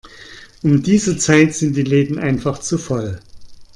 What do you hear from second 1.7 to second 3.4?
die Läden einfach zu voll.